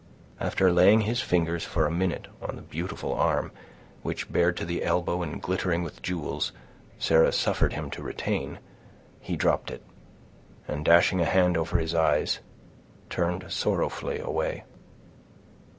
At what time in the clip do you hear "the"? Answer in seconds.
2.55-2.63, 4.65-4.83